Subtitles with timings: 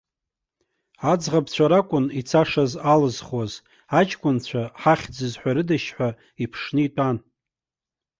[1.11, 3.53] Аӡӷабцәа ракәын ицашаз алзхуаз,
[3.99, 6.09] аҷкәынцәа, ҳахьӡ зҳәарыдашь ҳәа
[6.43, 7.17] иԥшны итәан.